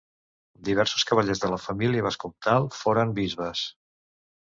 [0.69, 3.67] Diversos cavallers de la família vescomtal foren bisbes.